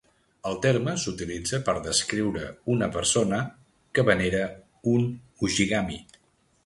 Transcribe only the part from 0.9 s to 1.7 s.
s'utilitza